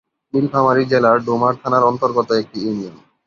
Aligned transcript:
নীলফামারী 0.33 0.83
জেলার 0.85 1.17
ডোমার 1.25 1.53
থানার 1.61 1.83
অন্তর্গত 1.83 2.29
একটি 2.31 2.57
ইউনিয়ন। 2.61 2.95